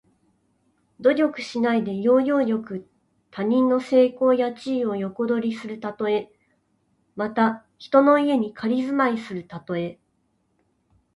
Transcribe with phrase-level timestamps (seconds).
[0.99, 2.89] 努力しないで、要領よく
[3.29, 6.33] 他人の成功や地位を横取りするたとえ。
[7.15, 9.99] また、人の家に仮住まいするたとえ。